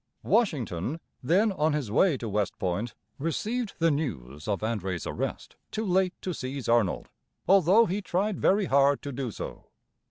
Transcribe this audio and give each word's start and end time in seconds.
Washington, 0.23 0.99
then 1.21 1.51
on 1.51 1.73
his 1.73 1.91
way 1.91 2.17
to 2.17 2.27
West 2.27 2.57
Point, 2.57 2.95
received 3.19 3.75
the 3.77 3.91
news 3.91 4.47
of 4.47 4.61
André's 4.61 5.05
arrest 5.05 5.57
too 5.69 5.85
late 5.85 6.15
to 6.23 6.33
seize 6.33 6.67
Arnold, 6.67 7.09
although 7.47 7.85
he 7.85 8.01
tried 8.01 8.39
very 8.39 8.65
hard 8.65 9.03
to 9.03 9.11
do 9.11 9.29
so. 9.29 9.67